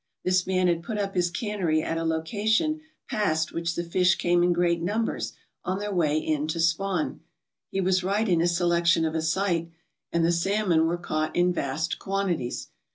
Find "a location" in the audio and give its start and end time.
1.99-2.81